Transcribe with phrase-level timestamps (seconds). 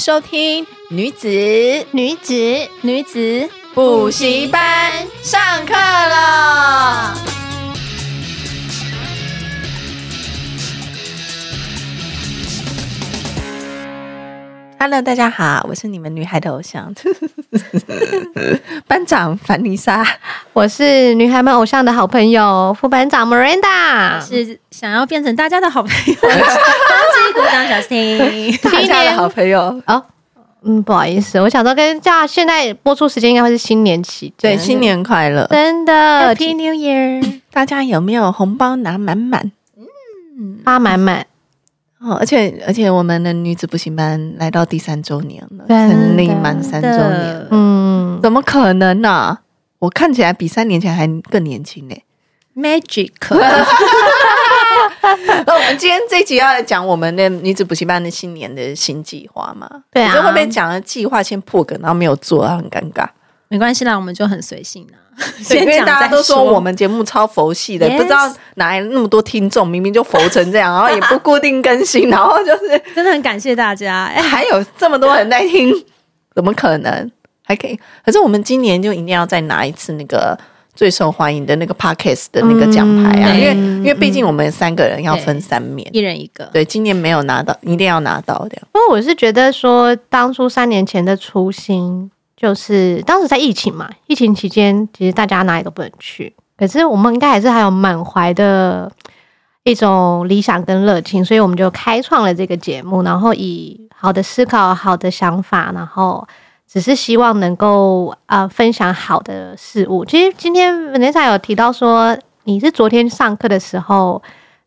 [0.00, 1.28] 收听女子。
[1.90, 2.32] 女子。
[2.80, 3.46] 女子。
[3.74, 7.14] 补习班上课了。
[14.78, 16.94] Hello，大家好，我是你们女孩的偶像
[18.90, 20.04] 班长凡妮莎，
[20.52, 28.18] 我是女孩们偶像的好朋友副班长 Miranda，是想要变成大家的好朋友， 恭喜鼓掌，小心，
[28.64, 29.80] 大家的好朋友。
[29.86, 30.02] 哦。
[30.64, 37.40] 嗯，不好意思，我想说跟叫现在播出时间应该会是新年期，对，新年快乐，真的，Happy New Year！
[37.52, 39.52] 大家有没有红包拿满满？
[39.78, 41.24] 嗯，发满满
[42.00, 49.40] 哦，而且而且我们的女子补习班来到第三周年了，成立满三周年，嗯，怎么可能呢、啊？
[49.78, 51.94] 我看起来比三年前还更年轻呢
[52.56, 53.12] ，Magic！
[55.46, 59.68] 那我们今天这一集要来讲我们的女子补习班的新年的新计划嘛？
[59.90, 63.06] 对啊，就会不会讲了计划先破梗，然后没有做，很尴尬。
[63.50, 64.98] 没关系啦，我们就很随性啦。
[65.50, 74.04] 因为大家都说我们节目超佛系的，不知道哪来那么多听众，明明就佛成这样，然后也 不固定更新，然后就是真的很感谢大家。
[74.06, 75.74] 哎，还有这么多人在听，
[76.34, 77.10] 怎么可能
[77.42, 77.78] 还可以？
[78.04, 80.38] 可是我们今年就一定要再拿一次那个。
[80.72, 86.44] 最受欢迎的那个 Podcast 的那个奖牌啊，嗯、因为因为毕竟我们三个人要分三面，一人一个。
[86.52, 88.56] 对，今年没有拿到，一定要拿到的。
[88.72, 98.90] 不过我是觉得说，当初三年前的初心，就是当时在疫情嘛，疫情期间其实大家哪里都不能去，可是我们应该还是还有满怀的
[99.64, 106.26] 一种理想跟热情，所以我们就开创了这个节目，然后以好的思考、好的想法，然后。
[106.72, 110.04] 只是希望能够啊、呃、分享好的事物。
[110.04, 114.22] 其实今天 Vanessa 有提到说，你是昨天上课的时候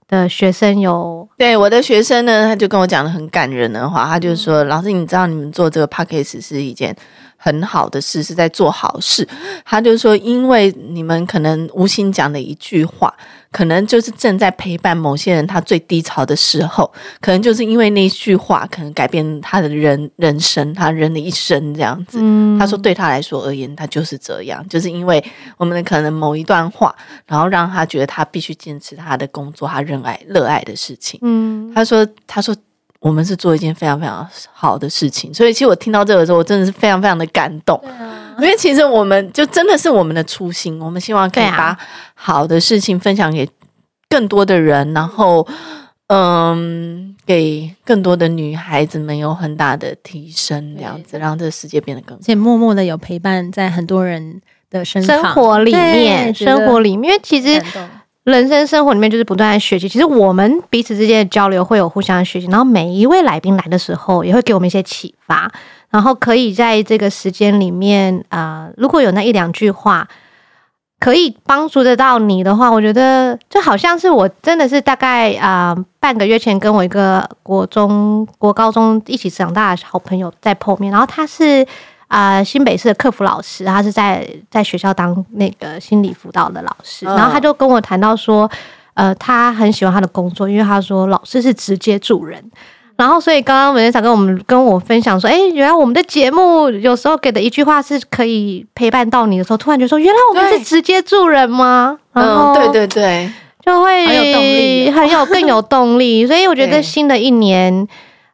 [0.10, 6.94] 的学生有对我的学生呢，他就跟我讲了很感人的话，他就说：“嗯、老师，你知道你们做这个 Podcast 是一件。”
[7.44, 9.28] 很好的事是在做好事，
[9.66, 13.14] 他就说，因为你们可能无心讲的一句话，
[13.52, 16.90] 可能就是正在陪伴某些人他最低潮的时候，
[17.20, 22.20] 可能就是因为那句话，可能改变他的人人生，他人的一生这样子。
[22.22, 25.22] 嗯，他说对他来说而言，他就是这样，就是因为
[25.58, 26.96] 我们的可能某一段话，
[27.28, 31.20] 然后让他觉得他必须坚持他的工作，他热爱热爱的事情。
[31.24, 32.56] 嗯，他说，他说。
[33.04, 37.78] 我们是做一件非常非常好的事情，所以其实我听到这个的时候，我真的是非常非常的感动。
[37.86, 41.78] 啊、因为其实我们就真的是我们的初心，我们希望可以把
[42.16, 43.46] 好的事情分享给
[44.08, 45.46] 更多的人，然后
[46.08, 52.22] 嗯，给更多的女孩子们有很大的提升，这样子让这个世界变得更好。
[52.22, 57.62] 而且默默的有陪伴在很多人的生生活里面，生活里面，因为其实。
[58.24, 65.52] 人生生活里面就是不断的学习，其实我们彼此之间的交流会有互相学习，然后每一位来宾来的时候也会给我们一些启发，
[65.90, 70.08] 然后可以在这个时间里面啊、如果有那一两句话
[71.00, 81.68] 可以帮助得到你的话，我觉得就好像是我真的是大概啊、半个月前跟我一个国中国高中一起长大的好朋友在碰面，然后他是。
[82.14, 88.48] 啊、呃，新北市的客服老师，他是在在学校当那个心理辅导的老师，然后他就跟我谈到说，
[88.94, 92.40] 呃，他很喜欢他的工作，因为他说老师是直接助人，
[92.98, 101.98] 然后所以刚刚文天祥跟我们跟我分享说，哎，原来我们的节目有时候给的一句话是可以陪伴到你的时候，突然觉得说，原来我们是直接助人吗？
[102.14, 103.34] 嗯，对对对，
[103.66, 107.88] 就会很有动力，很有更有动力，所以我觉得新的一年，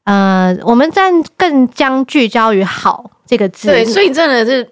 [0.03, 3.09] 呃，我们在更将聚焦于好。
[3.29, 4.67] 这个字对，所以真的是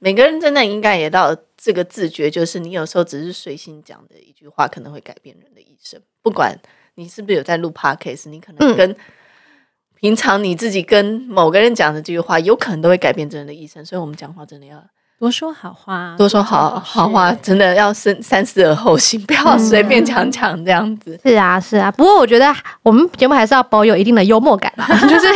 [0.00, 6.02] 每个人真的应该也到这个自觉，就是你有时候只是随心讲的一句话，可能会改变人的一生。
[6.20, 6.58] 不管
[6.96, 8.96] 你是不是有在录 podcast，你可能跟
[9.94, 13.86] 平常你自己跟某个人讲的这句话，有可能都会改变这人的一生。
[13.86, 14.84] 所以，我们讲话真的要
[15.18, 21.18] 多说好话，多说好好话，真的要三三思而后行，不要随便讲讲这样子。
[21.24, 21.90] 是啊，是啊。
[21.90, 22.54] 不过，我觉得我
[22.84, 25.26] 我们节目还是要保有一定的幽默感啦， 就是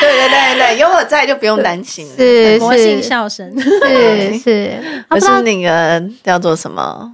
[0.00, 7.12] 对对对，有我在就不用担心了，是魔性笑声，是是， 我是那个叫做什么？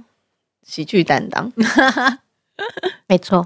[0.65, 1.51] 喜剧担当，
[3.07, 3.45] 没错。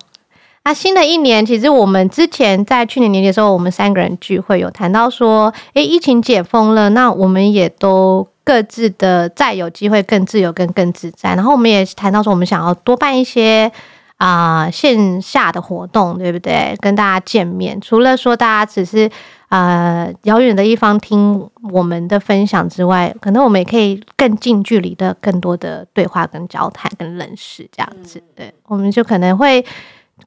[0.63, 11.35] 那新的一年，其实我们之前在去年年底的时候，我们三个人聚会有谈到说，诶，疫情解封了，那我们也都各自的再有机会更自由、更更自在。
[11.35, 13.69] 然后我们也谈到说，我们想要多办一些
[14.15, 16.73] 啊、呃、线下的活动，对不对？
[16.79, 19.11] 跟大家见面，除了说大家只是
[19.49, 28.23] 啊遥远的一方听我们的分享之外，可能我们也可以更近距离的、更多的对话、跟交谈、跟认识这样子。
[28.35, 29.65] 对，我们就可能会。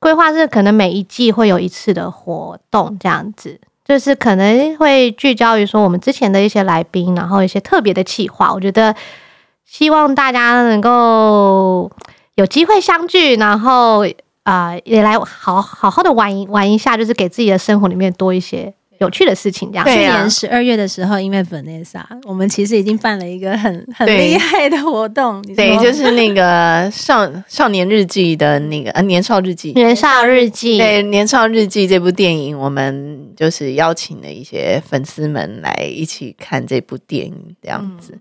[0.00, 8.52] 规划是可能每一季会有一次的活动，这样子就是可能会聚焦于说我们之前的一些来宾，然后一些特别的企划。
[8.52, 8.94] 我觉得
[9.64, 11.90] 希望大家能够
[12.34, 14.04] 有机会相聚，然后
[14.42, 18.74] 啊、也来好好好的玩一玩一下，就是给自己的生活里面多一些。
[18.98, 19.86] 有趣的事情，这样。
[19.86, 25.40] 去年十二月的时候，因为 Vanessa，我们其实已经办了一个很很厉害的活动。
[25.56, 30.78] 对，就是那个少少年日记的那个呃年少日记，年少日记。
[30.78, 38.12] 对，年少日记这部电影，我们就是邀请了一些粉丝们来一起看这部电影，这样子。
[38.14, 38.20] 嗯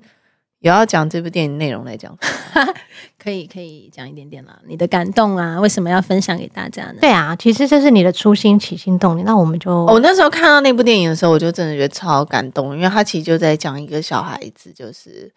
[0.62, 2.18] 有要讲这部电影内容来讲，
[3.27, 4.57] 可以可以讲一点点啦。
[4.65, 6.94] 你的感动啊，为什么要分享给大家呢？
[7.01, 9.25] 对啊，其实这是你的初心起心动念。
[9.25, 15.29] 那我们就，我那时候看到那部电影的时候，我就真的觉得超感动，因为他其实就在讲一个小孩子，就是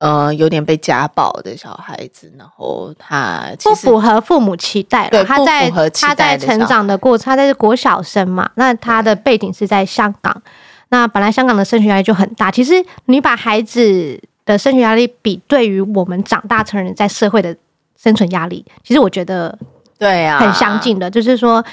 [0.00, 5.10] 呃有点被家暴的小孩子，然后他不符合父母期待了。
[5.10, 10.42] 对，他在他在成长的过程，他在国小生嘛，那他的背景是在香港。
[10.90, 12.74] 那本来香港的升学压力就很大，其实
[13.06, 17.56] 你把孩子的升学压力比对于我们长大成人在社会的
[17.96, 19.56] 生存压力，其实我觉得
[19.98, 21.10] 对啊，很相近的。
[21.10, 21.64] 就是说，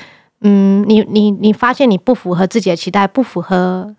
[0.42, 3.96] 嗯，你你你发现你不符合自己的期待，不符合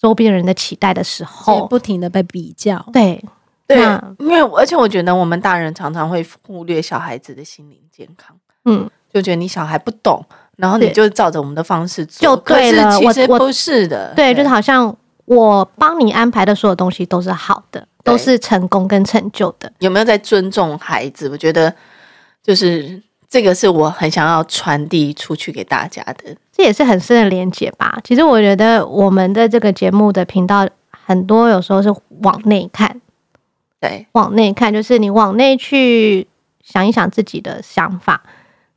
[0.00, 3.22] 周边人的期待的时候，不停的被比较，对
[3.66, 3.78] 对，
[4.18, 10.24] 因为而且我觉得我们大人常常会忽略小孩子的心灵健康，嗯，就觉得你小孩不懂。
[10.58, 12.96] 然后你就照着我们的方式做，就对了。
[12.98, 19.72] 其实不是的，对，就是好像我帮你安排的所有东西都是好的，都是成功跟成就的。
[19.78, 21.28] 有没有在尊重孩子？
[21.28, 21.74] 我觉得
[22.42, 27.98] 就是这个是我很想要传递出去给大家的，这也是很深的连接吧。
[28.04, 33.00] 其实我觉得我们的这个节目的频道很多有时候是往内看，
[33.80, 36.26] 对，往内看就是你往内去
[36.62, 38.22] 想一想自己的想法，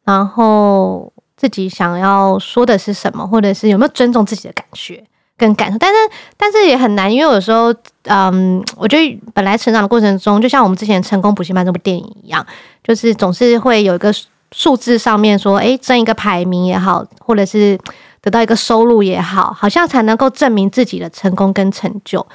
[0.04, 1.12] 然后。
[1.38, 5.04] 自己想要说的是什么，或者是有没有尊重自己的感觉
[5.38, 5.98] 跟感受，但是
[6.38, 7.74] 但是也很难，因为有时候，
[8.04, 12.46] 嗯，我觉得本来成长的过程中，就像我们之前成功补习班这部电影一样，
[12.84, 14.14] 就是总是会有一个
[14.52, 17.78] 数字上面说，诶，争一个排名也好，或者是
[18.22, 22.26] 得到一个收入也好，好像才能够证明自己的成功跟成就。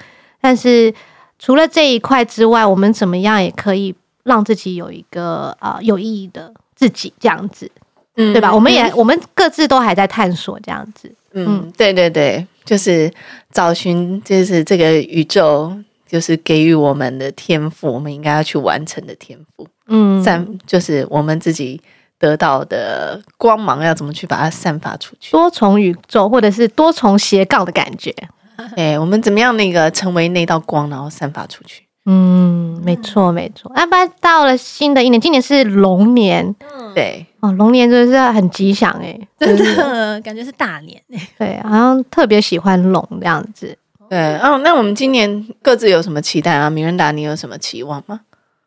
[0.41, 0.93] 但是
[1.39, 3.95] 除了这一块之外，我们怎么样也可以
[4.25, 7.71] 让自己有一个啊、呃、有意义的自己这样子。
[8.17, 8.53] 嗯，对吧？
[8.53, 11.11] 我们也、嗯、我们各自都还在探索这样子。
[11.33, 13.13] 嗯，对对对，就是
[13.53, 15.73] 找寻，就是这个宇宙，
[16.07, 19.67] 就是给予我们的天赋，我们应该要去完成的天赋。
[19.87, 21.81] 嗯，散就是我们自己
[22.19, 25.31] 得到的光芒，要怎么去把它散发出去？
[25.33, 28.15] 多重宇宙，或者是多重斜杠的感觉。
[28.77, 31.85] 哎，我们怎么样那个成为那道光，然后散发出去？
[32.07, 33.71] 嗯，没错没错。
[33.75, 36.55] 那不然到了新的一年，今年是龙年。
[36.93, 43.77] 对哦，龙年真的是很吉祥哎，真的感觉是大年哎，对，好像特别喜欢龙这样子。
[44.09, 46.69] 对哦，那我们今年各自有什么期待啊？
[46.69, 48.21] 米兰达，你有什么期望吗？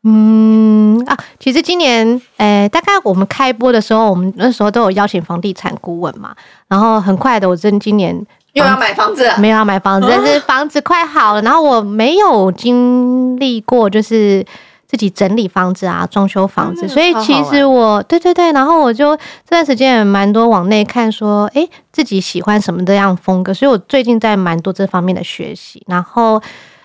[0.05, 6.33] 嗯啊，其实今年诶、欸，大概我们开播的时候，我们那时候都有邀请房地产顾问嘛，
[6.69, 14.45] 然后很快的，我真今年又要买房子了，没有要买房子，但是房子快好了，然后我没有经历过就是。
[14.85, 26.39] 自己整理房子啊，装修房子，所以其实我对对对，然后我就这段时间也蛮多往内看，说诶，自己喜欢什么这样风格，所以我最近在蛮多这方面的学习，然后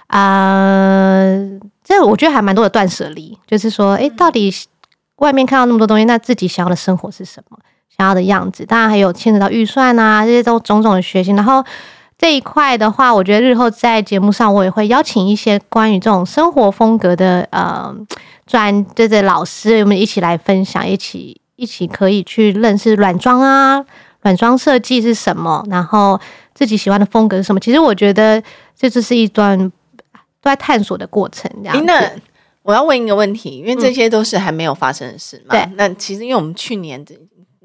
[0.06, 1.20] 啊，
[1.84, 4.50] 这我觉得还蛮多的断舍离，就是说诶，到底
[5.16, 7.58] 外面看到那么多东西，那自己想要的生活是什么，
[7.98, 11.64] 想要的样子，当然还有牵扯到预算啊，这些都种种的学习，然后。
[12.20, 17.94] 这一块的话，我觉得日后在节目上，我也会邀请一些关于这种生活风格的呃
[18.44, 23.84] 专这些老师，我们一起来分享，一起一起可以去认识软装啊，
[24.22, 26.20] 软装设计是什么，然后
[26.54, 27.60] 自己喜欢的风格是什么。
[27.60, 28.42] 其实我觉得
[28.76, 29.70] 这就是一段都
[30.42, 31.48] 在探索的过程。
[31.62, 32.02] 这样，那
[32.64, 35.54] 我要问一个问题，因为这些都是还没有发生的事嘛。
[35.54, 37.14] 对，那其实因为我们去年的。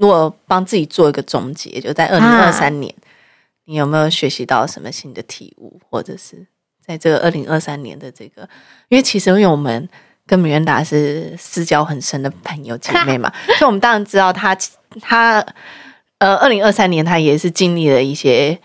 [0.04, 3.08] 如果帮自己做一个总结，就在二零二三年，啊、
[3.64, 6.46] 你有没有学习到什么新的体悟，或者是
[6.86, 8.42] 在这个二零二三年的这个，
[8.90, 9.88] 因为其实因为我们
[10.28, 14.54] 跟米元达是私交很深的朋友姐妹嘛， 所以我们当然知道他
[15.00, 15.40] 他
[16.18, 18.60] 呃，二零二三年他也是经历了一些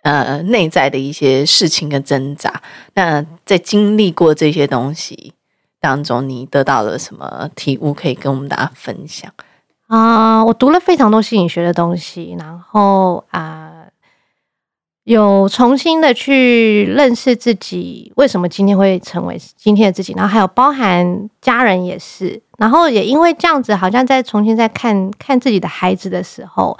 [0.00, 2.62] 呃内在的一些事情跟挣扎。
[2.94, 5.34] 那在经历过这些东西
[5.78, 9.30] 当中，你得到了什么体悟可以跟我们大家分享？
[9.88, 13.90] 啊、呃，我读了非常多心理学的东西，然后啊、呃，
[15.04, 26.76] 有重新的去认识自己，为什么今天会成为今天的自己，然后还有包含家人也是，然后也因为这样子，好像在重新再看看自己的孩子的时候，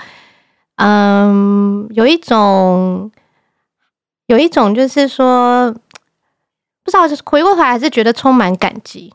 [0.76, 3.10] 嗯，有一种，
[4.26, 5.72] 有一种就是说，
[6.84, 9.14] 不知道是回过头来还是觉得充满感激，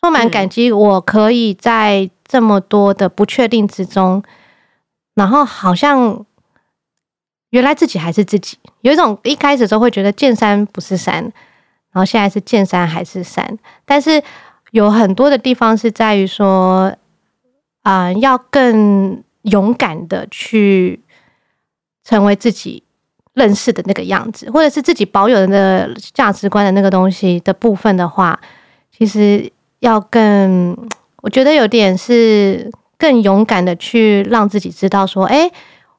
[0.00, 2.08] 充满感激，我可以在。
[2.30, 4.22] 这么多的不确定之中，
[5.16, 6.24] 然后好像
[7.50, 11.14] 原来自己还是自己，有一种一开始都会觉得见山不是山，
[11.90, 14.22] 然后现在是见山还是山，但是
[14.70, 16.96] 有很多的地方是在于说，
[17.82, 21.00] 啊、要更勇敢的去
[22.04, 22.84] 成为自己
[23.34, 28.40] 认识的那个样子，或者是自己保有的那个价值观的那个东西的部分的话，
[28.96, 30.76] 其实要更。
[31.22, 35.50] 我觉得有点是更勇敢的去让自己知道说，哎，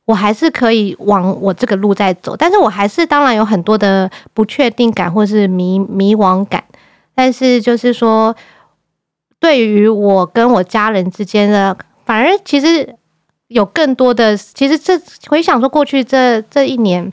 [0.05, 6.63] 我还是可以往我这个路在走，但是我还是当然有很多的不确定感或是迷迷惘感，
[7.13, 8.35] 但是就是说，
[9.39, 12.95] 对于我跟我家人之间的，反而其实
[13.47, 17.11] 有更多的，其实这回想说过去这这一年，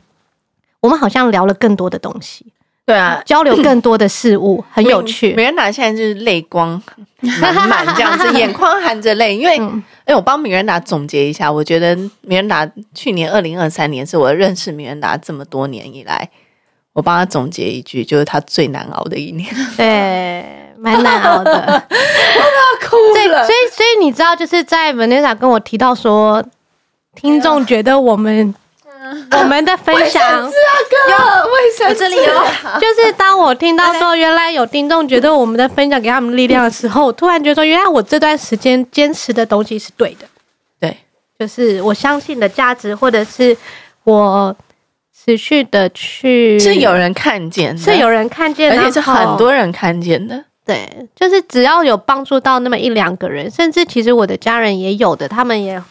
[0.81, 2.53] 我们好像聊了更多的东西。
[2.89, 5.35] 对啊，交流更多的事物 很有趣。
[5.35, 6.83] 米兰达现在就是泪光
[7.21, 9.37] 满满这样子，眼眶含着泪。
[9.37, 9.59] 因为，哎、
[10.07, 16.31] 嗯，我帮米兰达总结一下，我觉得米兰达去年二零二三年是我认识米兰达这么多年以来，
[16.95, 19.47] 我帮他总结一句，就是他最难熬的一年。
[19.77, 20.43] 对，
[20.81, 22.97] 蛮难熬的，我要哭
[23.31, 23.45] 了。
[23.45, 26.43] 所以，所以你知道，就是在米兰达跟我提到说，
[27.15, 28.55] 听众觉得我们。
[29.37, 32.23] 我们的分享有，为什么这里有？
[32.81, 40.27] 就是当我听到说，原来有听众觉得我们的分享给他们力量的时候，我突然觉得说，原来我这段时间坚持的东西是对的。
[40.81, 40.97] 对，
[41.39, 43.57] 就是我相信的价值，或者是
[44.05, 44.57] 我
[45.15, 50.45] 持续的去，是有人看见，是有人看见，而且是很多人看见的。
[50.65, 55.83] 对，就是只要有帮助到那么一两个人，甚至其实我的家人也有的，他们也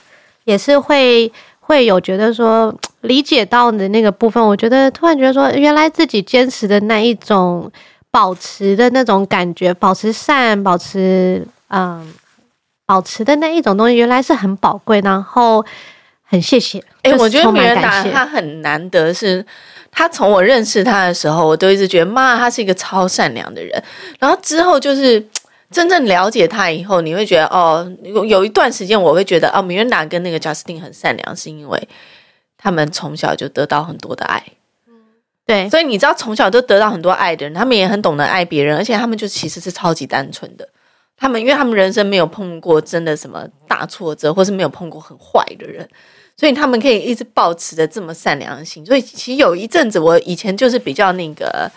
[0.45, 1.31] 也是会。
[1.67, 7.69] 会有觉得说 理解到的那个部分，我觉得突然觉得说，原来自己坚持的那一种
[8.09, 12.13] 保持的那种感觉，保持善，保持嗯，
[12.85, 15.65] 保持的那一种东西，原来是很宝贵，然后
[16.23, 16.79] 很谢谢。
[17.01, 19.45] 哎、欸，我觉得米兰达他很难得，是
[19.91, 23.83] 他从我认识他的时候，我都一直觉得妈，他是一个超善良的人，
[24.19, 25.27] 然后之后就是。
[25.69, 31.87] 真正了解他以后，你会觉得哦，有有一段时间我会觉得哦，米兰达跟那个贾斯汀很善良，是因为
[32.57, 34.41] 他们从小就得到很多的爱。
[35.45, 40.67] 对，所以你知道，从小都得到很多爱的人，他们也很懂得爱别人，而且他们就其实是超级单纯的。
[41.17, 45.85] 他们因为他们人生没有碰过真的什么大挫折，或是没有碰过很坏的人，
[46.37, 48.85] 所以他们可以一直保持着这么善良的心。
[48.85, 51.69] 所以其实有一阵子，我以前就是比较那个。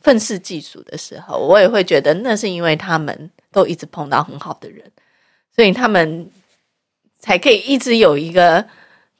[0.00, 4.82] 愤世嫉俗的时候，我也会觉得那是因为他们都一直碰到很好的人，
[5.54, 6.28] 所以他们
[7.18, 8.62] 才可以一直有一个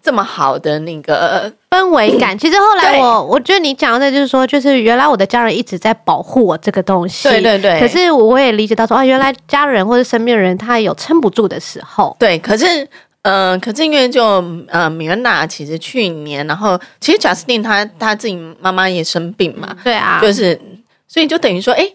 [0.03, 2.37] 这么好的那个氛围感。
[2.39, 7.81] 其实后来我我觉得你讲的就是说，就是原来我的家人一直在保护我这个东西，对对对。
[7.81, 12.39] 可是我也理解到说啊，原来家人或者身边的人他有撑不住的时候，对。
[12.39, 12.89] 可是。
[13.27, 14.23] 嗯、呃，可是因为就
[14.69, 20.61] 呃，米安娜其实去年，然后其实贾斯汀他他自己妈妈也生病嘛，对啊，就是
[21.09, 21.91] 所以就等于说，哎，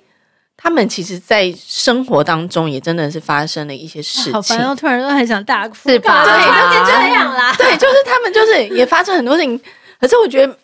[0.61, 4.33] 他们其实，在生活当中也真的是发生了一些事情。
[4.33, 6.25] 好烦，哦突然都很想大哭，是吧？
[6.27, 7.55] 对，就这样啦。
[7.57, 9.57] 对，就是他们就是也发生很多事情。
[10.01, 10.57] 可是我觉得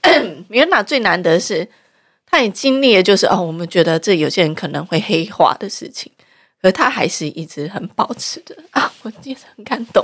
[0.50, 1.66] 米兰达最难得是，
[2.30, 6.12] 他也经历了就是哦，我们觉得这有些人可能会黑化的事情。
[6.62, 10.04] 可他还是一直很保持的啊，我也是很感动，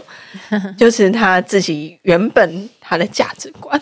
[0.78, 3.82] 就是他自己原本他的价值观，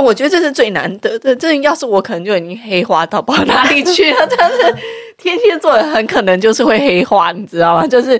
[0.00, 1.36] 哦，我觉得这是最难得的。
[1.36, 4.26] 这要是我，可能就已经黑化到不知道哪里去了。
[4.36, 4.74] 但是
[5.18, 7.86] 天蝎座很可能就是会黑化，你知道吗？
[7.86, 8.18] 就是，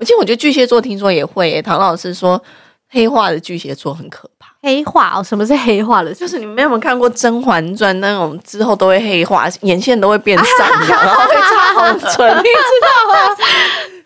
[0.00, 1.62] 其实我觉得巨蟹座听说也会。
[1.62, 2.42] 唐老师说，
[2.90, 4.48] 黑化的巨蟹座很可怕。
[4.62, 6.12] 黑化哦，什么是黑化的？
[6.12, 13.36] 就是你们有没有看过《甄嬛传》那种之后都会黑化，眼线都会变散， 然后会擦红唇，你知道吗？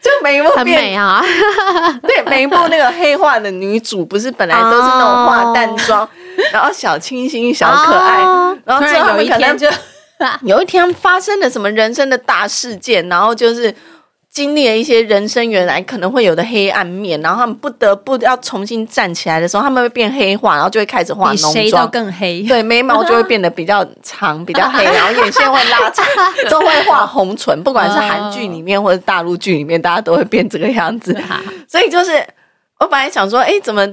[0.00, 1.22] 就每一部很美啊，
[2.02, 6.08] 对，每一部那个黑化的女主，不是本来都是那种化淡妆，哦、
[6.52, 9.68] 然后小清新、小可爱，哦、然后之后有一天就
[10.42, 13.74] 有一天发生了什么人生的大事件，然后就是。
[14.28, 22.42] 经历了一些人生原来可能会有的黑暗面，然后他们不得不要重新站起来的时候，他们会变黑化，然后就会开始化浓妆，谁都更黑。
[22.46, 26.04] 对，眉毛就会变得比较长、 比较黑，然后眼线会拉长，
[26.50, 27.62] 都会画红唇。
[27.62, 31.18] 不管是韩剧里面或者大陆剧里面，大家都会变这个样子。
[31.66, 32.22] 所以就是
[32.78, 33.88] 我本来想说，哎，怎么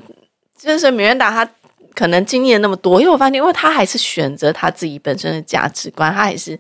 [0.60, 1.50] 就是米兰达他
[1.94, 6.60] 可能经历了那么多，因为我发现，因为他还是选择他自己本身的价值观，他还是。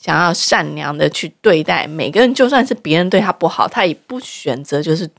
[0.00, 5.10] 想要善良的去对待每个人，就算是别人对他不好，他也不选择就是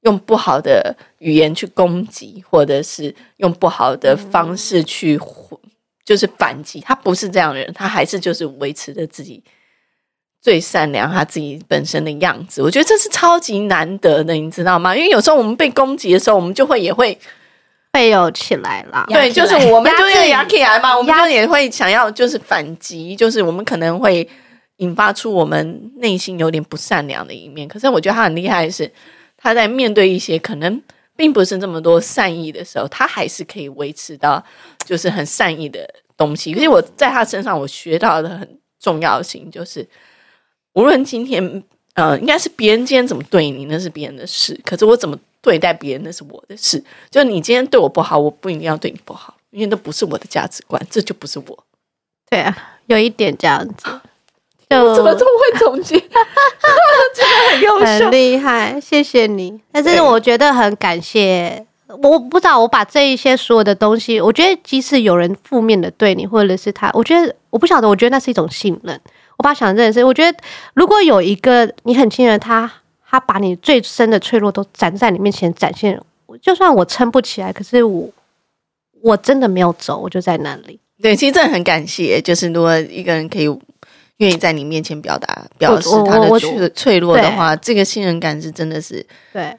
[0.00, 5.16] 用不好的语言去攻击，或者是用不好的方式去
[6.04, 6.80] 就是反击。
[6.80, 9.40] 他不是这样的人，他还是就是维持着自己
[10.42, 12.60] 最善良他自己本身的样子。
[12.60, 14.92] 我觉得这是超级难得的，你知道吗？
[14.96, 17.16] 因为有时候我们被攻击的时候，我们就会也会。
[17.92, 24.26] 被有起来了，对，就是我们就是压起来嘛，我们就也会想要就是反击，就是我们可能会
[24.76, 27.66] 引发出我们内心有点不善良的一面。
[27.66, 28.90] 可是我觉得他很厉害的是，
[29.36, 30.80] 他在面对一些可能
[31.16, 34.42] 并不是这么多善意的时候，他还是可以维持到
[34.86, 36.54] 就是很善意的东西。
[36.54, 39.86] 可是我在他身上我学到的很重要性就是，
[40.74, 41.62] 无论今天
[41.94, 44.58] 呃，应该是别人今天怎么对你，那是别人的事。
[44.64, 45.18] 可是我怎么？
[45.42, 51.64] 对待别人那是我的事，就你今天对我不好，我不一定要对你不好，因为那不是我的价值观，这就不是我。
[52.28, 52.54] 对啊，
[52.88, 53.86] 有一点这样子。
[54.68, 55.96] 我怎么这么会总结？
[57.14, 59.58] 真的很优秀，很厉害，谢谢你。
[59.72, 69.00] 但是我觉得很感谢，我不知道我把这一些所有的东西，我觉得即使有人负面的对你，或者是他，我觉得我不晓得，我觉得那是一种信任。
[69.40, 70.38] 我爸想认识，我觉得
[70.74, 72.70] 如果有一个你很信任他。
[73.12, 76.00] 他把你最深的脆弱都展在你面前展现，
[76.40, 78.08] 就算我撑不起来，可是我
[79.02, 80.78] 我真的没有走，我就在那里。
[81.02, 83.46] 对，其实真的很感谢，就是如果一个人可以
[84.18, 89.56] 愿意在你面前表达、表示他的脆脆弱的话，这个信任感是真的是对。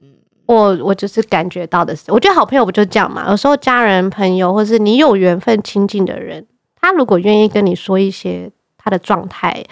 [0.00, 0.08] 嗯，
[0.46, 3.30] 我我就是感觉到的是，我觉得好朋友不就这样嘛？
[3.30, 6.44] 有时候家人、朋友，或是你有缘分亲近的人，
[6.80, 8.50] 他如果愿意跟你说一些
[8.88, 9.64] 他的状态。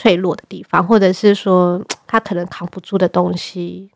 [0.00, 3.90] 脆弱的地方，或者是说他可能扛不住的东西，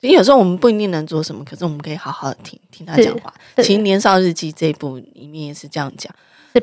[0.00, 3.30] 其实有时候我们不一定能做什么，可是我们可以好好的听听他讲话。
[3.58, 6.10] 其实《年少日记》这一部里面也是这样讲，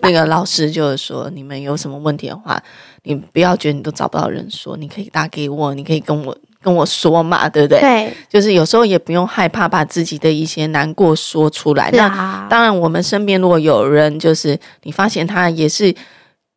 [0.01, 2.59] 那个老师就是说，你们有什么问题的话，
[3.03, 7.79] 你不要觉得你都找不到人说，你可以打给我，你可以跟我跟我说嘛，对不对？
[7.79, 11.91] 对，就是有时候也不用害怕把自己的一些难过说出来。
[11.91, 15.95] 那当然，我们身边如果有人，就是你发现他也是。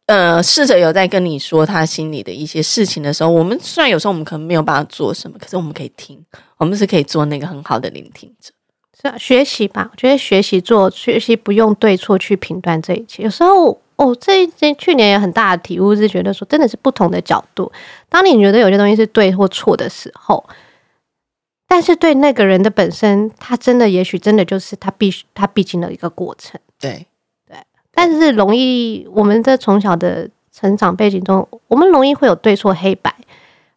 [0.06, 6.22] 呃，试着有在跟你说他心里的一些事情的时候，我们虽然有时候我们可能没有办法做什么，可是我们可以听，
[6.58, 8.52] 我们是可以做那个很好的聆听者。
[9.00, 13.22] 是啊，学习吧，我觉得学习做学习不用对错去评断这一切。
[13.22, 17.72] 有时候，哦，这这去年有很大的体悟是觉得说，真的是不同的角度。
[18.10, 20.44] 当你觉得有些东西是对或错的时候，
[21.66, 26.60] 但是对那个人的本身，他真的也许真的就是他必须他必经的一个过程。
[26.78, 27.06] 对。
[27.94, 33.14] 但是容易，我们在从小的成长背景中，我们容易会有对错黑白，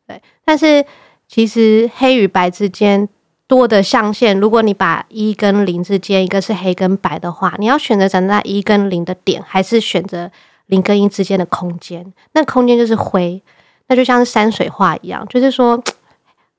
[0.07, 0.21] 对。
[0.43, 0.83] 但是
[1.27, 3.07] 其实黑与白之间
[3.47, 10.31] 多的象限，如果你把一跟零之间一个是黑跟白的话，你要选择站在一跟零的点，还是选择
[10.65, 12.13] 零跟一之间的空间？
[12.33, 13.41] 那空间就是灰，
[13.87, 15.81] 那就像是山水画一样，就是说，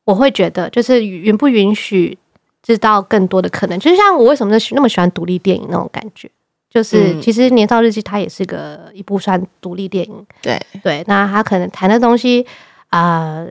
[0.04, 2.16] 我会觉得，就是允不允许
[2.62, 3.78] 知道更多的可能？
[3.78, 6.30] 就像我为什么那么喜欢独立电影那种感觉。
[6.70, 10.26] 就是，其实《年少日记》它也是个一部算独立电影。
[10.42, 12.46] 对对，那他可能谈的东西
[12.88, 13.46] 啊、呃，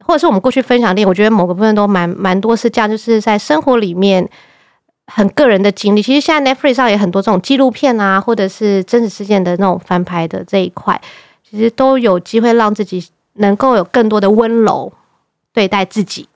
[0.00, 4.28] 或者是我们过去分享的，我觉得某个部分都蛮蛮多是这样，就是在生活里面
[5.06, 6.02] 很个人的经历。
[6.02, 11.00] 其实现在 Netflix 上也很多这种纪录片啊，或者是真实事件的那种翻拍的这一块，
[11.48, 14.92] 其实都有机会让自己能够有更多的温柔
[15.54, 16.28] 对待自己。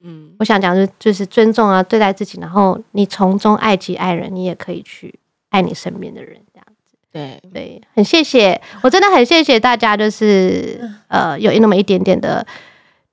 [0.00, 5.12] 嗯，我想讲的就是尊重啊，对待自己，然后你从中爱己爱人，你也可以去。
[5.54, 7.40] 爱你身边的人，这样子，对。
[7.52, 12.44] 对，很谢谢，我真的很谢谢大家，就是呃，有那么一点点的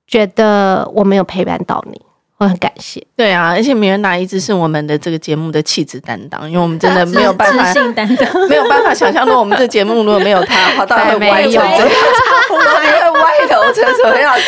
[0.08, 2.00] 觉得我没有陪伴到你，
[2.42, 3.00] 我很感谢。
[3.16, 8.28] 对啊，而且米人达一直是我们的这个节目的气质担当，因为我们真的 没有办法，担当。
[8.50, 14.42] 没有办法想象，到我们这节目如果没有他， 好到会歪成这样，会歪头成什么样子，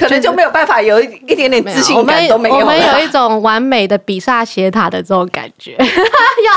[0.00, 2.56] 可能就没有办法有一一点点自信感都没有。
[2.56, 5.76] 我们有一种完美的比萨斜塔的这种感觉，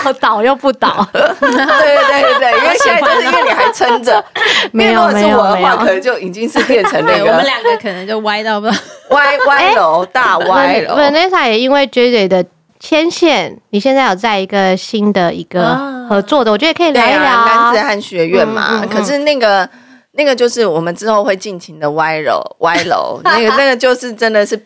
[0.03, 1.07] 要倒又不倒。
[1.13, 4.23] 对对对对，因为现在就是因为你还撑着，
[4.71, 8.67] 没有没有是我的话，可能就已经是变成那个，我们两个可能就歪到不
[9.09, 10.95] 歪歪楼大歪楼。
[10.95, 12.45] Vanessa 也因为 JJ 的
[12.79, 15.75] 牵线，你现在有在一个新的一个
[16.09, 18.85] 合作的，我觉得可以聊一聊男子汉学院嘛。
[18.85, 19.67] 可是那个
[20.13, 24.59] 那个就是我们之后会尽情的歪楼 歪楼，那个那个就是真的是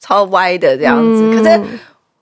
[0.00, 1.36] 超歪的这样子。
[1.36, 1.60] 可是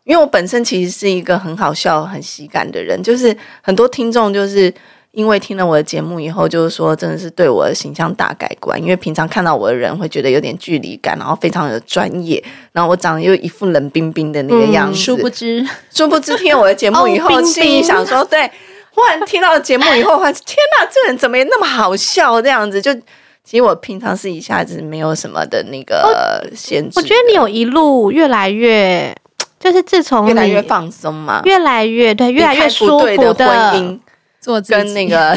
[0.05, 4.73] 因为我本身其实是一个很好笑、很喜感的人，就是很多听众就是。
[5.13, 8.81] 因为听了我的节目以后，就是说真的是对我的形象大改观。
[8.81, 14.97] 因为平常看到我的人会觉得有点距离感，然后非常的专业，然后我长得又一副冷冰冰的那个样子。
[14.97, 18.49] 殊不知，殊不知听了我的节目以后，心里想说，对，
[18.95, 22.41] 忽然听到节目以后，发现天哪，这人怎么也那么好笑？
[22.41, 22.95] 这样子，就
[23.43, 26.93] 其实我平常是一下子没有什么的那个限制。
[26.95, 29.13] 我觉得你有一路越来越，
[29.59, 33.99] 就是自从越来越放松嘛，越来越对，越来越舒服的婚姻。
[34.41, 35.37] 做跟那个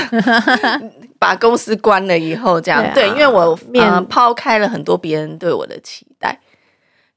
[1.20, 2.82] 把公司关了以后，这样。
[2.94, 6.40] 对，啊、对，因为我呃抛开了很多别人对我的期待，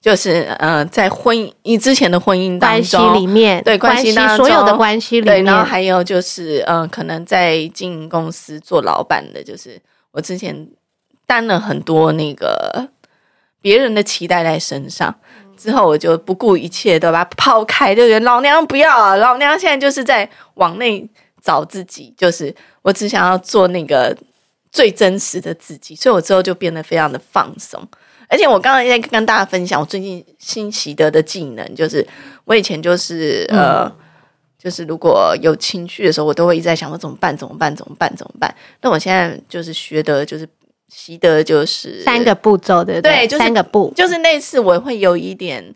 [0.00, 10.68] 就是呃在婚姻之前的婚姻当中关系里面，对关系当中所有的关系里面，对，然后还有就是呃可能在经营公司做老板的，就是我之前
[11.24, 12.88] 担了很多那个
[13.60, 15.14] 别人的期待在身上，
[15.56, 21.08] 之后我就不顾一切的把它抛开，就觉得老娘不要啊，老娘现在就是在往内。
[21.46, 24.14] 找自己，就是我只想要做那个
[24.72, 27.80] 最真实的自己，所以我之后就变得非常的放松。
[28.28, 32.04] 而且我刚刚在跟大家分享，我最近新习得的技能，就是
[32.44, 33.96] 我以前就是、嗯、呃，
[34.58, 37.36] 就是如果有情绪的时候，我都会一直在想说怎么办？
[37.36, 37.74] 怎么办？
[37.76, 38.12] 怎么办？
[38.16, 38.52] 怎么办？
[38.82, 40.48] 那我现在就是学的，就是
[40.88, 45.72] 习得，就是三个步骤的，对，对，就是三个步，就是那次我会有一点。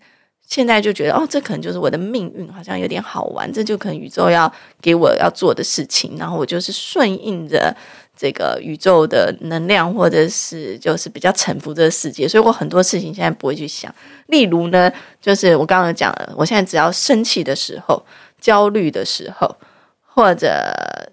[0.50, 3.50] 现在就觉得哦，这可能就是我的命运，好像有点好玩。
[3.52, 7.72] 这就可能宇宙要给我要做的事情，然后我就是顺应着
[8.16, 12.26] 这个宇宙的能量，或者是就是比较臣服这个世界。
[12.26, 13.94] 所以我很多事情现在不会去想。
[14.26, 18.02] 例如呢，就是我刚刚讲了，我现在只要生气的时候、
[18.40, 19.56] 焦虑的时候，
[20.02, 20.50] 或者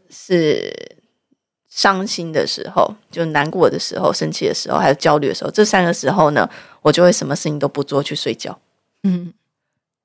[0.09, 0.73] 是
[1.69, 6.49] 伤心的时候，就难过的时候、生气的时候，还有焦虑的时候，这三个时候呢，
[6.81, 8.57] 我就会什么事情都不做，去睡觉。
[9.07, 9.33] 嗯，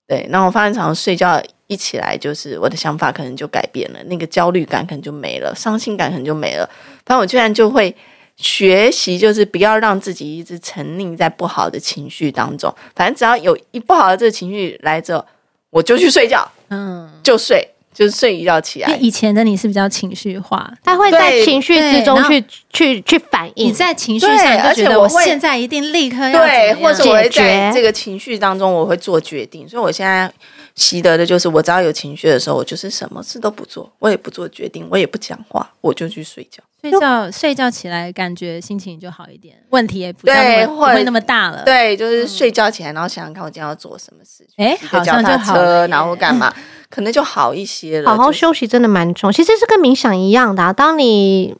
[0.06, 6.68] 对，那我发现常常睡觉一起来，就是我的想法可能就改变了，那个焦虑感可能就没了，伤心感可能就没了。
[7.04, 7.94] 反正我居然就会
[8.36, 12.72] 学习，就是不要让自己一直沉溺在不好的情绪当中。
[12.94, 15.26] 反正只要有一不好的这个情绪来着，
[15.70, 17.68] 我就去睡觉，嗯，就睡。
[17.92, 18.96] 就是睡一觉起来。
[18.96, 23.68] 以前的你是比较情绪化，他会在情绪之中去去去反应。
[23.68, 29.68] 你在情绪上就觉得我现在一定立刻要对，或者我会在这个情绪当中我会做决定。
[29.68, 30.32] 所以我现在
[30.74, 36.62] 习得的就是，我只要有情绪的时候，我就是什么事都不做，我也不做决定，我也不讲话，我就去睡觉。
[36.82, 41.62] 睡觉睡觉起来，感觉心情就好一点，问题也不会不会那么大了。
[41.64, 44.64] 对，就是睡觉起来，然后想想看我今天要做什么事情。
[44.64, 46.52] 哎，好像就好了，然后干嘛？
[46.92, 48.10] 可能就好一些了。
[48.10, 50.70] 好好休息真的蛮重要，其实是跟冥想一样的啊。
[50.70, 51.56] 当你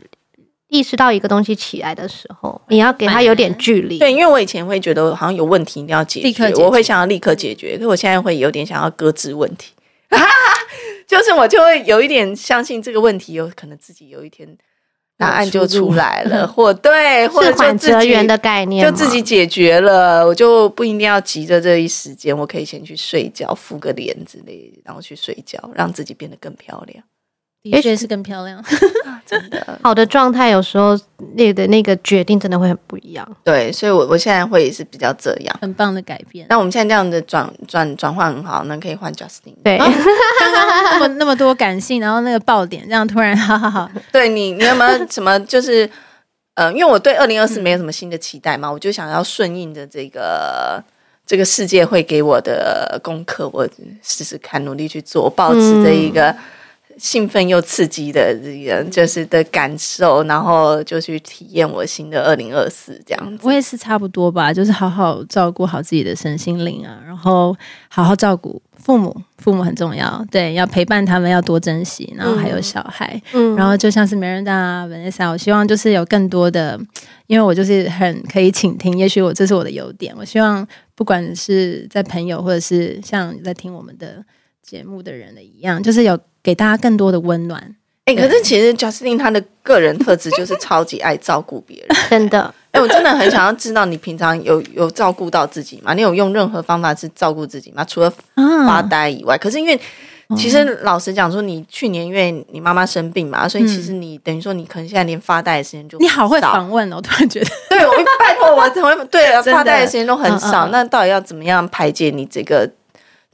[0.68, 3.98] 意识到一个东西起来的时候，你要给它有点距离。
[3.98, 7.76] 对，因为我以前会觉得好像有问题一定要解决，立刻解决，我会想要立刻解决。
[7.76, 9.72] 可是我现在会有点想要搁置问题，
[11.08, 14.46] 就是我就会有一点相信这个问题有可能自己有一天
[15.18, 27.04] 答案就出来了，或对，或者就自己的概念，就自己解决了，我就不一定要急着这一时间，我可以先去睡觉，敷个脸之类，然后去睡觉，让自己变得更漂亮。
[27.70, 28.62] 的确是更漂亮，
[29.24, 29.78] 真的。
[29.82, 30.98] 好的状态有时候
[31.34, 33.26] 那的那个决定真的会很不一样。
[33.44, 36.44] 对，所以我我现在会也是比较这样，很棒的改变。
[36.48, 39.54] 那我们现在这样的转转转换很好，那可以换 Justin。
[39.62, 43.88] 对， 刚刚那么那么多感性，然后那个爆点，这样突然好好好。
[44.10, 45.88] 对你，你有没有什么就是
[46.56, 50.82] 呃，因为我对二零二四没有什么新的期待嘛，我就想要顺应着这个
[51.24, 53.68] 这个世界会给我的功课，我
[54.02, 56.34] 试试看，努力去做，保持这一个。
[56.98, 63.42] 兴奋又刺激的这个就是的感受，然后就去体验我新的二零二四这样子。
[63.42, 67.56] 我也是差不多吧，就是好好照顾好自己的身心灵啊，然后
[67.88, 76.78] 好好照顾父母，父母很重要，对，要陪伴他们，要多珍惜，然后还有小孩，嗯，然后就像是 Miranda、Vanessa，我希望就是有更多的，
[77.26, 84.24] 因为我就是很可以倾听，也许我这是我的优点，我希望不管是在朋友或者是像在听我们的。
[84.62, 87.74] 节目的人的一样，就是有给大家更多的温暖。
[88.04, 92.42] 哎、欸，可是其实 Justin 他的个人特质就是超级爱照顾别人， 真的。
[92.72, 95.94] 哎、欸，我真的很想要知道你平常有有照顾到自己吗？
[95.94, 97.84] 你有用任何方法去照顾自己吗？
[97.84, 98.12] 除了
[98.66, 99.78] 发呆以外，啊、可是因为
[100.36, 112.68] 其实老实讲说，你去年因为你妈妈生病嘛，所以其实你等于说你可能现在连发呆的时间就你好会访问哦，我突然觉得，对我拜托我怎么对 发呆的时间都很少，嗯嗯那到底要怎么样排解你这个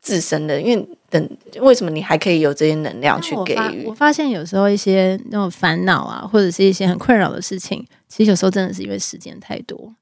[0.03, 0.61] 自身的？
[0.61, 3.87] 因为等，为什么你还可以有这些能量去给予？
[3.87, 9.95] 我发现有时候一些那种烦恼啊，或者是一些很困扰的事情，其实有时候真的是因为时间太多。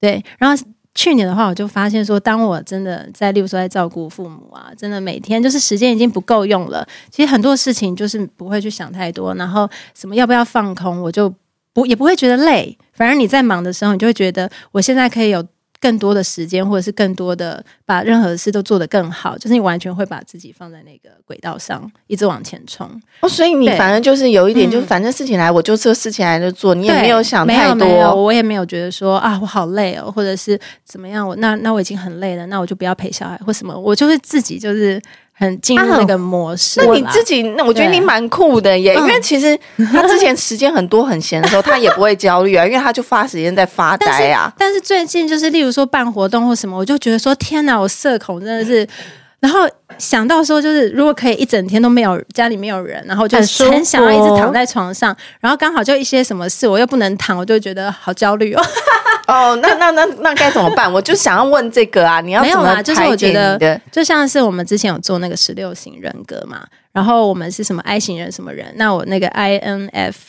[0.00, 6.86] 对，然后去年的话，我就发现说，当我真的在，例如说在照顾父母啊，真的每天就是时间已经不够用了。
[7.10, 11.32] 其实很多事情就是不会去想太多，然后什么要不要放空，我就
[11.72, 12.76] 不也不会觉得累。
[12.92, 15.46] 反而你在忙的时候，你就会觉得我现在可以有。
[15.84, 22.88] 更多的时间，或者是更多的把任何事都做得更好，就是你完全会把自己放在那个轨道上，一直往前冲。
[23.20, 28.14] 哦，所以你反正就是有一点，就是反正事情来，我就这事情来就做，你也没有想太多。
[28.14, 34.98] 我也没有觉得说啊，我好累哦，或者是怎么样，我那那我已经很累了，那我就不要陪小孩或什么，我就是自己就是。
[35.36, 38.94] 很进入那个模式，那你自己，那我觉得你蛮酷的耶。
[38.94, 39.58] 因为其实
[39.92, 44.52] 他之前时间很多很闲的时候，他也不会焦虑啊， 因为他就发时间在发呆啊。
[44.56, 48.86] 但是最近就是，例如说办活动或什么，我就觉得说，天哪，我社恐真的是。
[49.44, 58.62] 然后想到说，就是如果可以一整天都没有家里没有人，然后就很想要一直躺在床上，然后刚好就一些什么事，我又不能躺，我就觉得好焦虑哦。
[59.28, 60.90] 哦，那那那那该怎么办？
[60.90, 62.94] 我就想要问这个啊，你要怎么排解你的？
[62.94, 68.72] 就是我觉得，就像是我们之前有做那个十六型人格嘛，然后我们是什么 I 型人什么人？
[68.76, 70.22] 那我那个 INFP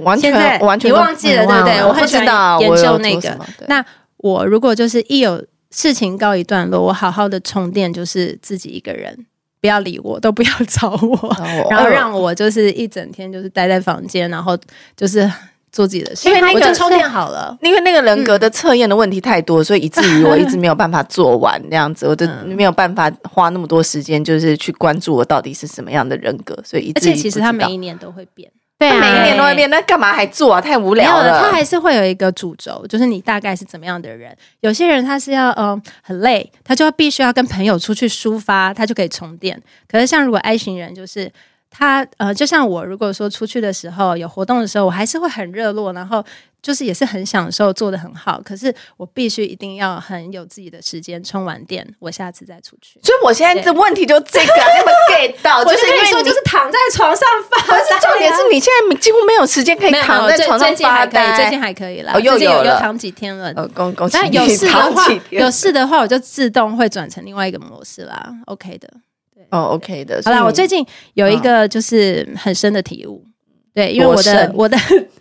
[0.00, 1.82] 完全完全你忘记了对不对？
[1.82, 3.38] 我很知道研究那个。
[3.68, 3.82] 那
[4.18, 5.42] 我如果就是一有
[5.72, 9.26] 事情告一段落，我好好的充电，就是自己一个人，
[9.60, 11.36] 不要理我，都不要找我，
[11.68, 14.56] 然后让我就是一整天就是待在房间，然后
[14.96, 15.28] 就是。
[15.72, 17.56] 做自己的事，因为那个我就充电好了。
[17.62, 26.54] 因为那个人格的测验的问题太多，嗯、所以以至于我一直没有办法做完那样子，我就没有办法花那么多时间，就是去关注我到底是什么样的人格。
[26.62, 30.60] 所以，而且其实他每一年都会变，对啊，每一年都会变，那干嘛还做啊？
[30.60, 31.40] 太无聊了。
[31.40, 34.36] 他还是会有一个主轴，就是你大概是怎么样的人。
[34.60, 39.60] 有些人他是要嗯、呃、很累，他就要必须要跟朋友出去抒发，他就可以充电。
[39.88, 41.30] 可是像如果 I 型人就是。
[41.72, 46.22] 他呃，就像我，如果说出去的时候有活动的时候，我还是会很热络，然后
[46.60, 48.40] 就是也是很享受，做的很好。
[48.44, 53.00] 可是我必须一定要很有自己的时间充完电，我下次再出去。
[53.02, 57.78] 所以我现在这问题就这个，你们 get 到，就是因为说就是躺在床上发呆。
[57.78, 61.34] 可是重点是你现在几乎没有时间可以躺在床上发呆。
[61.34, 63.50] 最近还可以了，哦，又有有躺几天了。
[63.56, 64.36] 呃，恭恭喜你。
[64.36, 68.30] 有事的话，有事的话，我就自动会转成另外一个模式啦。
[68.44, 68.88] OK 的。
[69.52, 70.20] 哦，OK 的。
[70.24, 70.84] 好啦，我最近
[71.14, 73.24] 有一个就是很深的体悟，
[73.72, 74.76] 对，因为我的 我的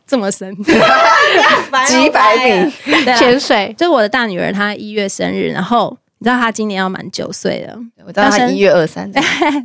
[0.07, 0.51] 这么深，
[1.85, 2.71] 几百米
[3.17, 3.75] 潜水。
[3.77, 9.11] 就是我的大女儿，她一月生日，然后你知道她今年要满九岁了，我知道她一月二三，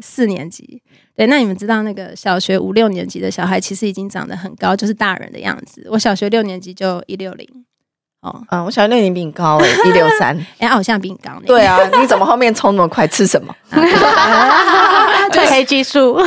[0.02, 0.82] 四年级。
[1.14, 5.86] 对，那你们知道那个小学五六年级的小孩，其实已经长得很高，就是大人的样子。
[5.90, 7.48] 我小学六年级就一六零。
[8.26, 11.30] 哦，嗯，我小学六年比你高哎，一六三， 哎，好像比你高。
[11.46, 13.06] 对啊，你怎么后面冲那么快？
[13.06, 13.54] 吃什么？
[15.30, 16.14] 褪黑激素。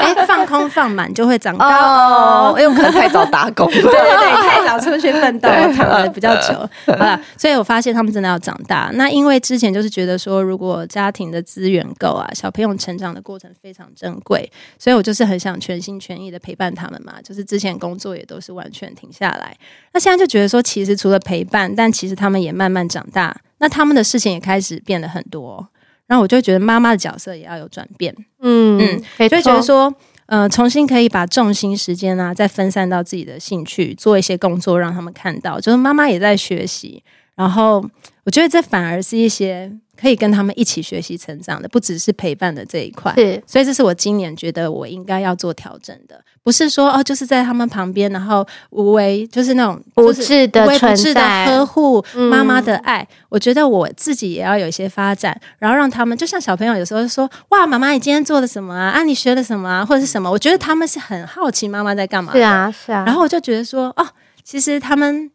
[0.00, 2.54] 哎，放空放满就会长高哦。
[2.58, 6.54] 因为我可能太早打工，对 对对， 太早出去奋斗，躺的比较久。
[6.86, 8.90] 好了，所以我发现他们真的要长大。
[8.94, 17.14] 那因为之前就是觉得说，如果家庭的资源够啊，小朋友成长的过程非常珍贵，所以我就是很想全心全意的陪伴他们嘛。
[17.22, 19.56] 就是之前工作也都是完全停下来，
[19.92, 25.68] 那现在就觉得说，其实除了陪陪伴，但其实他们也慢慢长大，那他们的事情也开始变得很多，
[26.06, 29.94] 然后我就觉得妈妈的角色也要有转变，嗯嗯，所以觉得说，
[30.26, 37.02] 呃，重新可以把重心时间啊，再分散到自己的兴趣，做一些工作，让他们看到，就是妈妈也在学习。
[37.36, 37.84] 然后
[38.24, 39.70] 我觉得这反而是一些。
[39.98, 43.14] 可以跟他们一起学习成长的，不只是陪伴的这一块。
[43.16, 53.00] 是，所以这是我今年觉得我应该要做调整的，不是说哦，就是在他们旁边，然后无为，就是那种不是的存在、的呵护妈妈的爱。
[53.10, 53.16] 嗯。
[53.30, 58.90] 我觉得我自己也要有一些发展，然后让他们就像小朋友有时候说：“哇，妈妈，你今天做了什么啊？
[58.90, 59.82] 啊，你学了什么啊？
[59.82, 62.34] 或者是什么？”我觉得他们是很好奇妈妈在干嘛。
[62.34, 63.02] 是啊，是啊。
[63.06, 64.06] 然后我就觉得说：“哦，
[64.44, 65.30] 其实他们，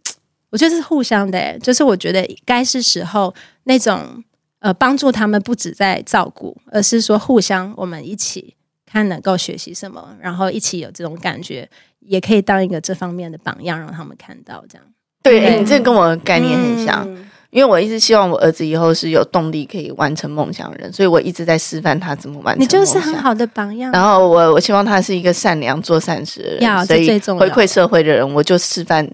[0.51, 3.33] 我觉得是互相的，欸，就是我觉得该是时候
[3.63, 4.23] 那种。”
[4.61, 8.53] 呃，帮助他们不止在照顾，而是说互相，我们一起
[8.85, 11.67] 看能够学习什么，然后一起有这种感觉，
[12.01, 14.85] 也可以当一个这方面的榜样，让他们看到这样。
[15.23, 22.61] 对，欸、你这跟我的概念很像，嗯，因为我一直希望我儿子以后是有动力可以完成梦想的人，所以我一直在示范他怎么完成。
[22.61, 23.91] 你就是很好的榜样。
[23.91, 27.09] 然后我我希望他是一个善良、做善事的人，要所以
[27.39, 29.09] 回馈社会的人，我就示范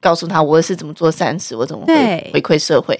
[0.00, 2.98] 告诉他我是怎么做善事，我怎么回回馈社会。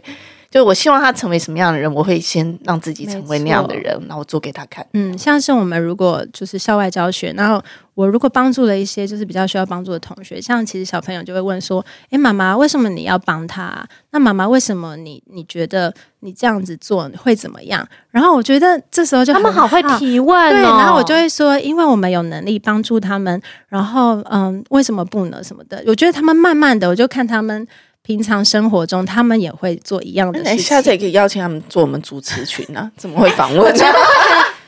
[0.50, 4.84] 就我希望他成为什么样的人，我会先让自己成为那样的人，然后做给他看。
[4.94, 7.62] 嗯，像是我们如果就是校外教学，然后
[7.94, 13.86] 我如果帮助了一些就是比较需要帮助的同学，像其实小朋友就会问说：“诶，妈妈，为什么你要帮他？
[14.10, 25.44] 那妈妈为什么你你觉得你这样子做会怎么样？”然后我觉得这时候就他们好会提问哦，对，然后我就会说：“因为我们有能力帮助他们，然后嗯，为什么不呢？
[25.44, 27.64] 什么的？”我觉得他们慢慢的，我就看他们。
[28.02, 30.58] 平常生活中，他们也会做一样的事情。
[30.58, 32.90] 下次也可以邀请他们做我们主持群啊？
[32.96, 33.74] 怎么会访问？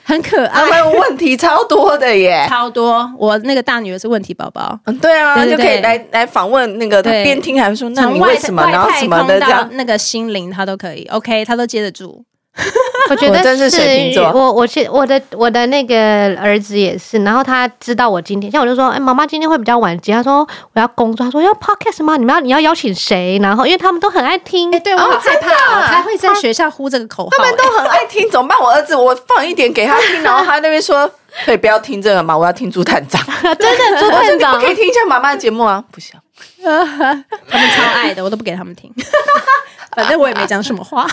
[0.04, 3.08] 很可爱，他们问题超多的耶，超多。
[3.16, 12.24] 我那个大女儿是问题宝宝，嗯，对啊，就可以来来访问那个，他边听还说，那你为什么，然后什么的这样，那个心灵他都可以，OK，他都接得住。
[13.08, 15.96] 我觉得是水瓶座，我我是我的我的那个
[16.38, 22.16] 儿子也是，然后他知道我今天，像我就说，哎，妈妈今天会比较晚接，他说我要工作，他说要 podcast 吗？
[22.16, 23.38] 你们要你要邀请谁？
[23.42, 28.58] 然后因为他们都很爱听，哎，对我很害怕，还会在学校呼这个口号，他们都很爱听，怎么办？
[28.60, 31.10] 我儿子我放一点给他听，然后他那边说
[31.46, 32.36] 可以不要听这个吗？
[32.36, 35.82] 我要听朱探长， 真的朱探长，可以听一下妈妈的节目啊？
[35.90, 36.12] 不行，
[36.62, 38.92] 他们超爱的，我都不给他们听。
[39.94, 41.06] 反正我也没讲什么话，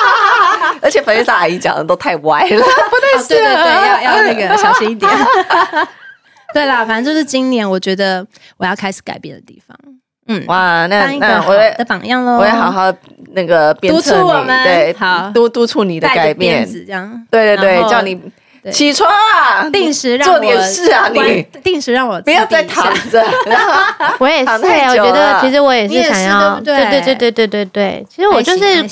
[0.82, 5.10] 而且粉丝阿姨讲的都太歪了，不太对对对，要要那个小心一点。
[6.52, 8.26] 对啦，反正就是今年，我觉得
[8.58, 9.76] 我要开始改变的地方。
[10.26, 12.92] 嗯，哇，那那我的榜样喽，我会好好
[13.32, 18.20] 那个督促我们，对，好督督促你的改变，这样，对对对，叫你。
[18.70, 19.68] 起床啊！
[19.70, 21.08] 定时让做点事啊！
[21.08, 23.24] 你定时让我不要再躺着。
[24.18, 28.06] 我也是，我觉得其实我也是想要，对对对对对对对。
[28.08, 28.84] 其实我就是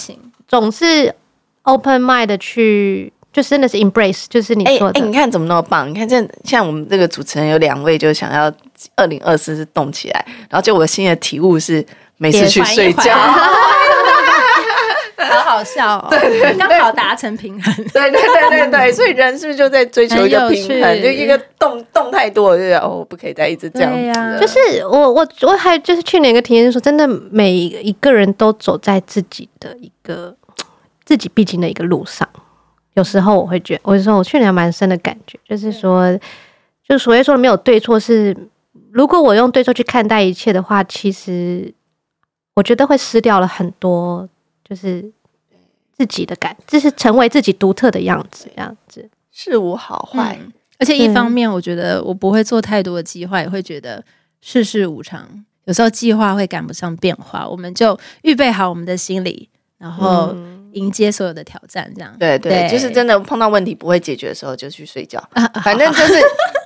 [0.47, 1.15] 总是
[1.62, 5.01] open mind 的去，就真的是 embrace，就是你说的。
[5.01, 5.89] 哎，你看怎么那么棒？
[5.91, 8.53] 你看这像我们这个主持人有两位，就想要
[8.95, 11.85] 二零二四是动起来，然后就我新的体悟是
[12.19, 13.12] 每次去睡觉。
[15.27, 16.07] 好好笑哦！
[16.11, 17.75] 对对，刚好达成平衡。
[17.93, 21.03] 对对对对对，所以人是不是就在追求一个平衡？
[21.03, 24.41] 就一个动动太多，就哦，不可以再一直这样子。
[24.41, 30.35] 就是我我我还就是去年一个体验说，真的每一个人都走在自己的一个
[31.05, 32.29] 自己必经的一个路上。
[32.95, 36.19] 有时候我会觉得，我就说我去年蛮深的感觉，就是说，
[36.89, 38.37] 就所谓说的没有对错，是
[38.91, 41.73] 如果我用对错去看待一切的话，其实
[42.55, 44.29] 我觉得会失掉了很多，
[44.67, 45.12] 就是。
[45.97, 50.53] 自己的感，就是成为自己独特的样子，这样子事无好坏、嗯。
[50.79, 54.05] 而且一方面，我觉得我不会做太多的计划，也会觉得
[54.43, 55.27] 世事无常，
[55.65, 60.37] 有时候计划会赶不上变化，我们就预备好我们的心理，然后
[60.73, 61.91] 迎接所有的挑战。
[61.95, 65.23] 这样、嗯、对对，就是真的碰到问题不会解决的时候，就去睡觉。
[65.65, 66.15] 反正就是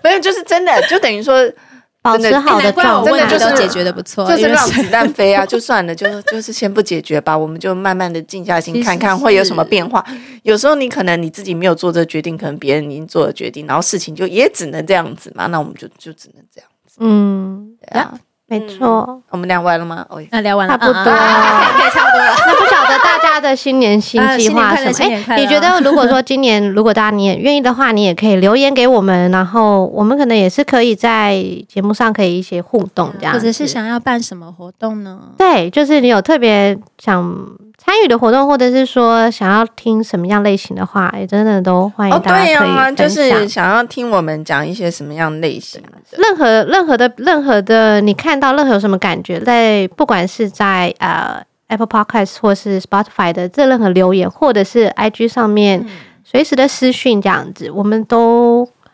[0.03, 1.49] 没有，就是真的，就等于说。
[2.03, 10.05] 保持好的状态，真的就是解决的不错，就是让子弹飞啊，就算了，就就是先不解决吧，我们就慢慢的静下心看看会有什么变化。
[10.43, 16.97] 有时候你可能你自己没有做这个决定，可能别人已经做了决定，然后事情就也只能这样子嘛，那我们就就只能这样子。
[17.01, 18.15] 嗯，对啊。
[18.51, 20.05] 没错、嗯，我们聊完了吗？
[20.09, 22.35] 哦，那聊完了，差不多，可以差不多了。
[22.49, 25.15] 那不晓得大家的新年新计划是什么？
[25.29, 35.21] 哎、欸，你觉得如果说今年如果大家你也愿意的话，你也可以留言给我们，然后我们可能也是可以在节目上可以一些互动这样，或者是想要办什么活动呢？
[35.39, 37.47] 对，就是你有特别想。
[37.83, 42.55] 参与的活动，或者是说想要听什么样类型的话，也真的都欢迎大家可以。
[42.55, 55.85] 哦，对啊，就是想要听我们讲一些什么样类型的，任何任何的任何的，你看到任何有什么感觉，在不管是在呃 Apple Podcast 或是 Spotify 的这任何留言，或者是 IG 上面
[56.23, 58.50] 随时的私讯这样子，我们都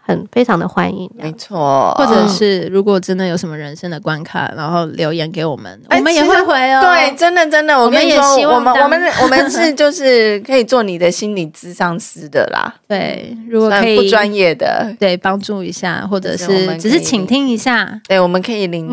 [0.06, 1.10] 很非常的欢迎。
[1.16, 6.80] 没错，或者是如果真的有什么人生的关卡，然后留言给我们，我们也会回哦。
[6.80, 12.72] 对，真的真的，我跟你说，我们我们 我们是就是可以做你的心理咨商师的啦。
[12.86, 18.86] 对，如果可以不专业的，对，帮助一下，或者是只是倾听一下，对，我们可以聆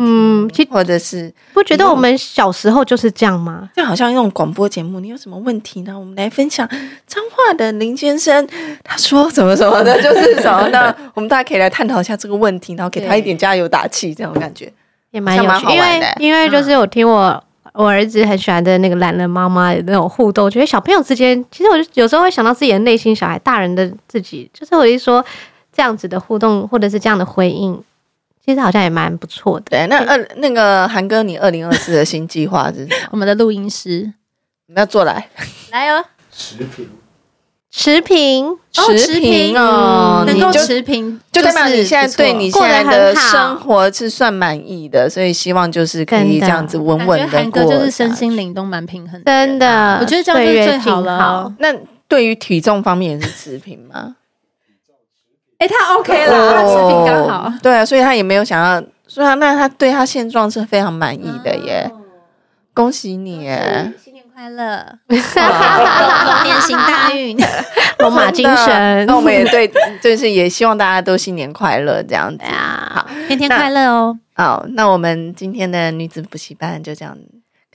[0.48, 3.70] 听，或者是不觉得我们小时候就是这样吗？
[3.76, 5.96] 就好像那种广播节目，你有什么问题呢？
[5.96, 6.68] 我们来分享。
[7.06, 8.44] 彰化的林先生
[8.82, 14.72] 他说什么什么的，就是什么的，我们大家可以来探讨一下这个问题，然后给他一点加油打气，这种感觉。
[15.10, 15.66] 也蛮有趣。
[15.70, 25.24] 因为因为就是我听我我儿子很喜欢的那个懒人妈妈的那种互动，觉得小朋友之间，其实我就有时候会想到自己的内心小孩，大人的自己，就是我一说
[25.72, 27.80] 这样子的互动，或者是这样的回应，
[28.44, 29.66] 其实好像也蛮不错的。
[29.70, 34.12] 对，那二那个韩哥，你二零二四的新计划是 我们的录音师，
[34.68, 35.28] 我们要做来。
[35.70, 36.04] 来哦。
[36.36, 36.88] 持平，
[37.76, 47.64] 持平，持平哦，能够持平，就代表你现在对你现在的生活是算满意的，所以希望就是可以这样子稳稳的过。
[47.64, 51.52] 就是身心灵都蛮平衡的，真的，我觉得这样就最好了。
[51.58, 51.74] 那
[52.06, 54.14] 对于体重方面也是持平吗？
[55.58, 57.52] 哎，他 OK 了，他持平刚好。
[57.60, 61.90] 对啊，所以他也没有想要，所以他那他对他现状是非常满意的耶，
[62.72, 63.92] 恭喜你耶！
[64.44, 65.16] 快乐，龙
[66.44, 67.34] 年行大运，
[68.00, 69.06] 龙马精神。
[69.06, 69.66] 那我们也对，
[70.02, 72.92] 就是也希望大家都新年快乐，这样子啊。
[72.94, 74.18] 好，天天快乐哦。
[74.36, 77.16] 好，那我们今天的女子补习班就这样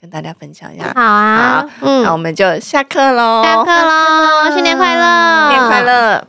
[0.00, 0.92] 跟大家分享一下。
[0.94, 6.24] 好啊，嗯，那我们就下课喽，下课喽，新年快乐，新年快乐。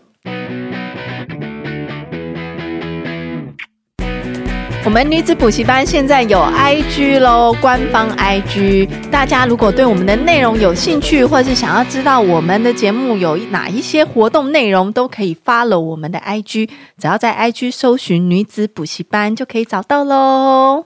[4.83, 8.89] 我们女子补习班现在有 IG 喽，官方 IG。
[9.11, 16.67] 大家如果对我们的内容有兴趣，或是想要知道我们的节目有哪一些活动内容，都可以发了我们的 IG。
[16.97, 20.85] 只要在 IG 搜寻“女子补习班”就可以找到喽。